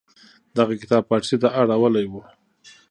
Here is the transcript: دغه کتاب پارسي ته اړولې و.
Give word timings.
دغه 0.57 0.73
کتاب 0.81 1.03
پارسي 1.09 1.37
ته 1.41 1.47
اړولې 1.61 2.03
و. 2.11 2.13